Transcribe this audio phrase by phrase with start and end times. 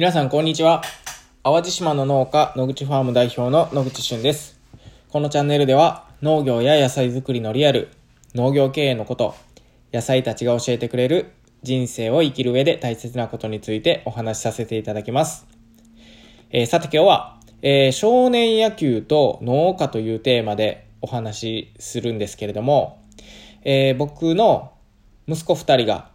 [0.00, 0.80] 皆さんこんにちは。
[1.42, 4.58] 淡路島の農家野口ファーム代表の野口俊です。
[5.10, 7.90] このチャンネルでは農業や野菜作りのリアル、
[8.34, 9.34] 農業経営のこと、
[9.92, 11.32] 野菜たちが教えてくれる
[11.62, 15.46] 人生を生きる上で大切なことについてお話しさせていただきます。
[16.48, 23.04] えー、さて今日は、えー、少年野球と農家というテーマでお話しするんですけれども、
[23.64, 24.72] えー、僕の
[25.28, 26.08] 息子二人が、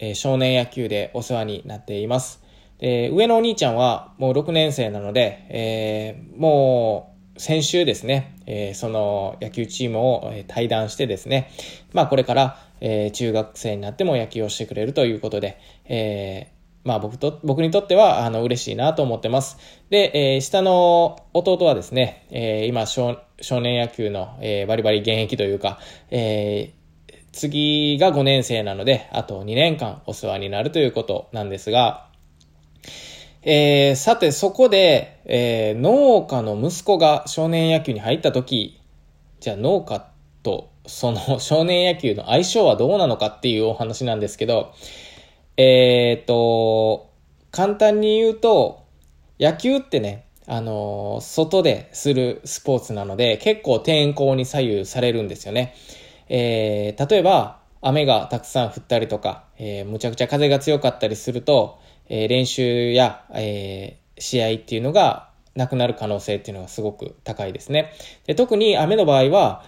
[0.00, 2.47] え少年野球でお世話になっています。
[2.80, 11.50] え上のお兄ちゃんはもう6年生なので、えー、もう先週ですね、えー、その野球チームを退団してですね、
[11.92, 16.52] まあこれから、え、中学生になっても野球をしてくれるということで、え
[16.84, 19.58] まあ僕と、僕にとっては、あの、嬉しいなと思ってます。
[19.90, 25.78] で、えー、下の弟はですね、えー、今少、少年野球の、えー、バリバリ現役というか、
[26.10, 26.72] え、
[27.32, 32.07] 次が5年生なので、あと2年間お世話になるということなんですが、
[33.42, 38.80] えー、さてそこで、えー、農家の息子が少年野球に入った時、
[39.40, 40.10] じゃあ農家
[40.42, 44.72] とその少年野球の相性はどうなのかっていうお話なんですけど、
[45.56, 47.10] えー、と、
[47.50, 48.84] 簡単に言うと、
[49.38, 55.74] 野球ってね、あの、外でするスポーツなので、結構天候に左右されるんですよね。
[56.28, 67.92] え、例えば、雨がたくさん降ったりとか、え、むちゃくちゃ風が強かったりすると、えー、練習や、えー、試合っていうのがなくなる可能性っていうのがすごく高いですね。
[68.26, 69.64] で特に雨の場合は、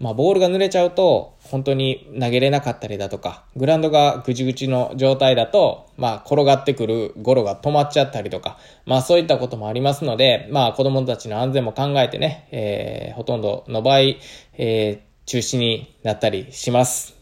[0.00, 17.17] まあ、ボールが濡れちゃうと、本当に投げれなかったりだとか、グラウンドがぐちぐちの状態だと、まあ、転がってくるゴロが止まっちゃったりとか、まあ、そういったこともありますので、まあ、子供たちの安全も考えてね、えー、ほとんどの場合、えー、中止になったりします。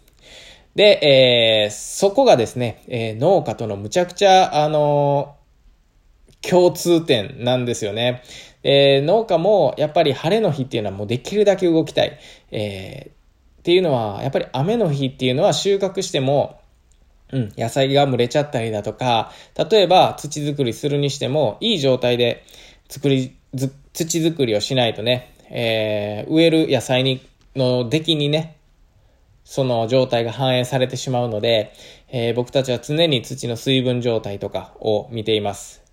[0.77, 8.23] で、えー、そこがですね、えー、農家とのむちゃくちゃ、あのー、共通点なんですよね。
[8.63, 12.19] えー、農家もやっぱり晴れの日っていうのはもうできるだけ動きたい。
[12.51, 16.61] えー、っていうのは、やっぱり雨の日っていうのは収穫しても、
[17.33, 19.33] うん、野菜が蒸れちゃったりだとか、
[19.71, 22.45] 例えば土作りするにしても、いい状態で
[22.91, 27.23] 作り、土作りをしないとね、えー、植える野菜に、
[27.57, 28.56] の出来にね、
[29.47, 31.73] その状態が反映されてしまうので、
[32.09, 35.85] えー、僕たちは常に土の水分状態とかを見ています。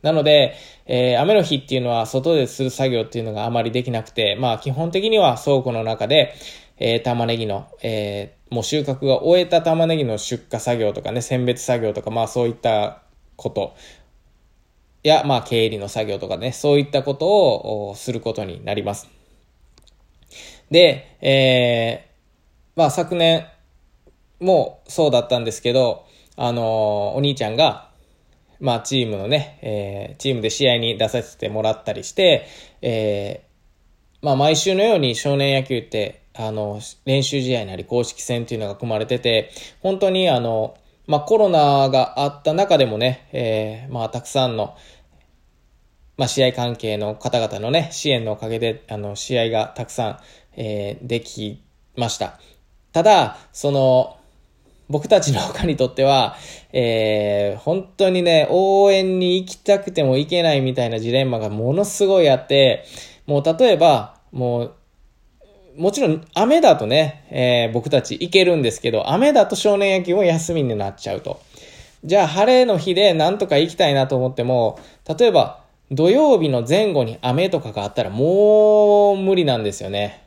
[0.00, 0.54] なので、
[0.86, 6.34] えー、雨の日っていうのは外でする作業っていうのがあまりできなくて、まあ基本的には倉庫の中で、
[6.78, 13.02] えー、玉ねぎの、えー、もう収穫が終えた玉ねぎの出荷作業とかね、選別作業とか、まあそういった
[13.36, 13.76] こと
[15.02, 17.26] や、まあ経理の作業とかね、そういったこと
[17.90, 19.10] をすることになります。
[20.70, 22.11] で、えー、
[22.76, 23.46] まあ昨年
[24.40, 26.06] もそうだったんですけど、
[26.36, 27.90] あの、お兄ちゃんが、
[28.60, 32.46] まあチームのね、えー、チームで試合に出させてもらったりして、
[32.80, 39.50] えー、まあ毎週のように少年野球って、あの、練習試合なり公式戦っていうのが組まれてて、
[39.80, 44.76] 本当にあの、まあコロナがあった中でもね、えー、まあたくさんの、
[46.16, 50.18] まあ試合関係の方々のね、支援のおかげで、あの、試合がたくさん、
[50.56, 51.62] えー、でき
[51.96, 52.38] ました。
[52.92, 54.16] ただ、その、
[54.88, 56.36] 僕たちの他にとっては、
[56.72, 62.84] えー、本当にね、応援に行きたくても行けないみたいなジレンマがものすごいあって、
[63.26, 64.74] もう例えば、もう、
[65.76, 71.40] もちろん雨だとね、えー、僕たち行けるんですけど、雨だと少年野球も休みになっちゃうと。
[72.04, 74.78] じゃあ晴れの日でなんとか行きたいなと思っても、
[75.18, 80.22] 例えば土曜日の前後に雨とかがあったらもう無理なんですよね。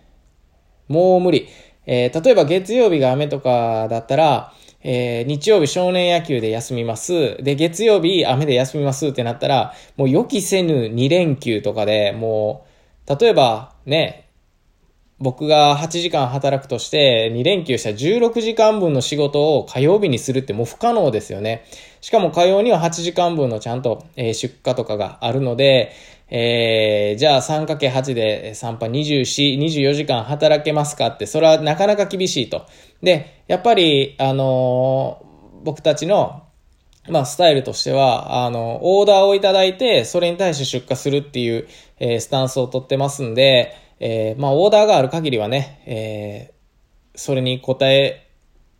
[0.88, 1.48] もう無理。
[1.86, 4.54] えー、例えば月曜日が雨とかだったら、
[4.88, 7.42] えー、日曜日少年野球で休みます。
[7.44, 12.66] で、月曜日雨で休みますってなったら、もう予期せぬ2連休とかで、も
[13.08, 14.30] う、例えばね、
[15.18, 21.64] 僕が8時間働くとして2連休した16時間分の仕事を火曜日にするってもう不可能ですよね。
[22.02, 25.94] しかも火曜には8時間分のちゃんと、出荷とかがあるので、
[26.30, 32.66] えー、じゃあ 3×8 で3波24、24時間働けますかって、それはなかなか厳しいと。
[33.02, 36.46] で、やっぱり、あのー、僕たちの
[37.08, 41.68] まあ、スタイルとしては、あの、オーダーをいただいて、それに対して出荷するっていう、
[42.00, 48.28] えー、スタンスをとってますんで、えー、まあ、オーダーがある限りはね、えー、それに応え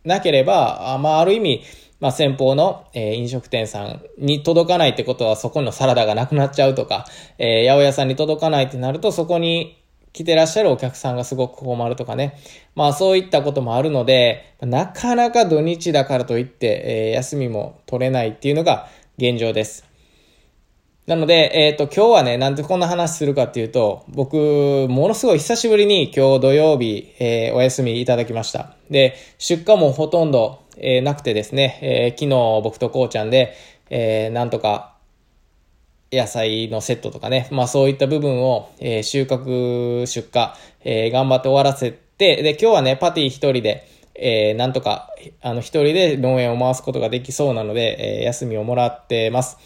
[0.04, 1.62] なければ、まあ、ある意味、
[2.00, 7.06] まあ、先方の、えー、飲食店さんに届かないってことは、そこのサラダがなくなっちゃうとか、
[7.38, 9.82] えー、八百屋さんに届かないってなると、そこに
[10.12, 12.38] 来てらっしゃるお客さんがすごく困るとかね。
[12.74, 18.88] まあ、そういったこともあるので、なかなか土日だからといって、えー、休みも取れないっていうのが
[19.18, 19.84] 現状です。
[21.06, 28.74] なので、えっ、と、今日はね、なんでこんな話するかっていうと、僕、ものすごい久しぶりに今日土曜日、えー、お休みいただきました。
[28.90, 33.54] で、出荷もほとんど、えー、なくてですね、えー、昨日僕とこうちゃんで、
[33.88, 34.96] えー、なんとか、
[36.10, 40.48] 野菜のセットとかね、まあそういった部分を、えー、収穫、出荷、
[40.84, 45.10] えー、頑張って終わらせて、で、今日はね、パティ一人で、えー、なんとか、
[45.40, 49.58] あの、一人で農園を回すことができそうなので、えー、休みをもらってます。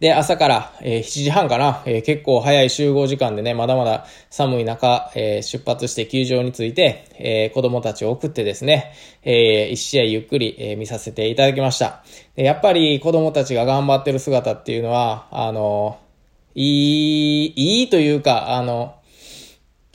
[0.00, 8.92] で、朝から、えー、7時半かな、えー、結構早い集合時間でね、まだまだ寒い中、えー、出発して球場に着いて、え、子供たちを送ってですね、
[9.22, 12.04] えー、一試合ゆっくり、え、見させていただきました。
[12.36, 15.98] でやっぱり子供たちが頑張ってる姿っていうのは、あの、
[16.54, 18.96] いい、いいというか、あの、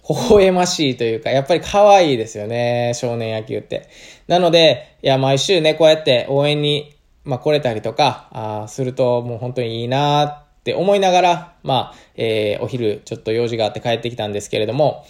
[0.10, 3.90] 微笑ましいというか、やっぱり可愛いですよね、少年野球って。
[4.28, 6.97] なので、いや、毎週ね、こうやって応援に
[7.28, 15.06] まあ、来れたりとか、あするともう本当にいいなって思いながら、まあ、えー、お昼ちょっと用事があって帰ってきたんですけれども、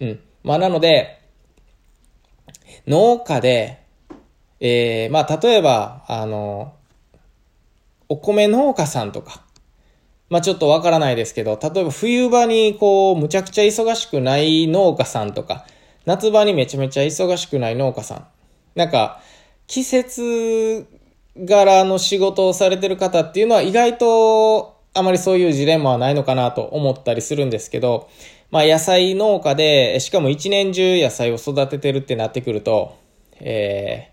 [0.00, 0.20] うん。
[0.42, 1.18] まあ、なので、
[2.86, 3.82] 農家で、
[4.60, 6.74] えー、まあ、例えば、あの、
[8.08, 9.42] お米農家さんとか、
[10.28, 15.64] まあ、ちょっとわからないですけど、例えば冬場にこう、むちゃくちゃ忙しくない農家さんとか、
[16.04, 18.26] 夏場にめちゃめちゃ忙しくない農家さん。
[18.74, 19.20] なんか、
[19.66, 20.86] 季節
[21.36, 28.10] 柄の仕事をされてる方っていうのは意外とあまりそういうジレンマはないのかなと思ったりするんですけど、
[28.50, 32.98] まあ野菜農家で、しかも一年中野菜を育ててるってなってくると、
[33.40, 34.12] え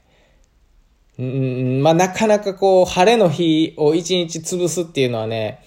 [1.19, 5.61] ー、んまあなかなかこう晴れの日を一日潰すっていうのはね、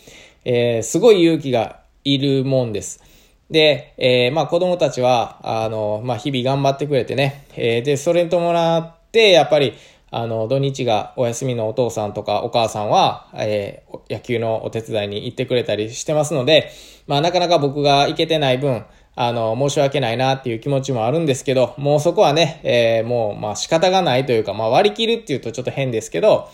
[0.46, 3.02] えー、すごい勇気がいるもんです。
[3.50, 9.74] で、えー、まあ子供たちは、あの、まあ日々頑張ってくれてね、えー、で、それに伴って、やっぱり、
[10.12, 16.70] あの、土日がお休みのお父さんとかお母さんは、えー、野球のお手伝いに行ってくれたりしてますので、
[17.06, 18.84] まあなかなか僕が行けてない分、
[19.16, 26.50] あの、申し訳ないなっていう気持ちもあるんですけど、もうそこはね、えー、もう、まあ仕方がないというか、まあ割り切るっていうとちょっと変ですけど、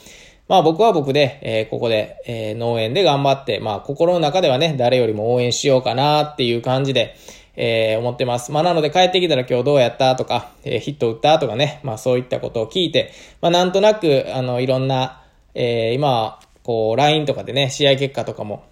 [0.49, 7.17] まあ僕は僕で、えー、ここで、えー、農園で頑張って、まあ心の中ではね、誰よりも応援しようかなっていう感じで、
[7.61, 8.53] えー、思ってます。
[8.53, 15.25] まあ、なので帰ってきたら今日どうやったとか、えー、ヒット打ったとかね、まあ、そういったことを聞いて、まあ、なんとなく、あの、いろんな、
[15.55, 18.63] えー、今、こう、LINE とかでね、試合結果とかも、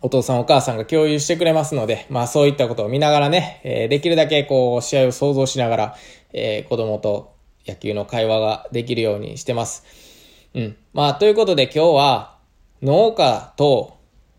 [0.00, 5.96] お父さんお母さんが共有してくれますので、まあそういったことを見ながらね、えー、できるだけこう試合を想像しながら、
[6.32, 7.36] えー、子供と
[7.68, 9.84] 野球の会話ができるようにしてます。
[10.54, 10.76] うん。
[10.92, 12.36] まあということで今日は
[12.82, 13.96] 農家と、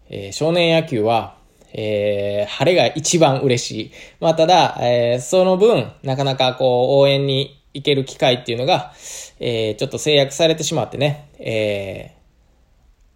[0.09, 1.37] えー、少年野球は
[1.73, 3.91] えー、晴れが一番嬉しい。
[4.19, 8.93] まあ、ただ、えー、その分、なかなかこう、応援に行ける機会っていうのが、
[9.39, 12.15] えー、ちょっと制約されてしまってね、え、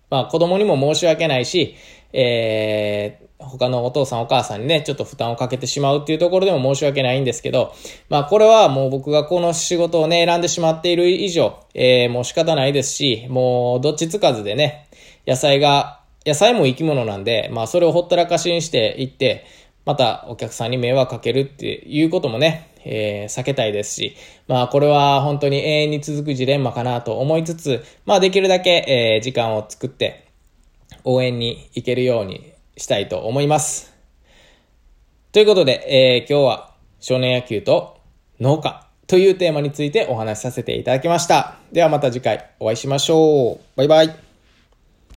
[0.10, 1.76] まあ、子供にも申し訳ないし、
[2.14, 7.74] え、他のお父さんお母さんにね、ちょっと負担をかけてしまうっていうところでも申し訳ないんですけど、
[8.10, 14.88] まあこれはもう僕がこの仕事をね、選んでしまっている以上、えー、もう仕方ないですし、もうどっちつかずでね、
[15.28, 19.46] 野菜が野菜も生き物なんで、まあそれをほったらかしにしていって、
[19.86, 24.16] またお客さんに迷惑かけるっていうこともね、えー、避けたいですし、
[24.50, 28.84] まあこれは本当に永遠に続くジレンマかなと思いつつ、まあできるだけ、
[29.16, 30.28] えー、時間を作って
[31.06, 33.96] 応援に行けるようにしたいと思います。
[35.32, 38.02] ということで、えー、今日は少年野球と
[38.42, 41.56] 農家というテーマについてお話しさせていただきました。
[41.72, 43.60] ではまた次回お会いしましょう。
[43.78, 44.27] バイバイ。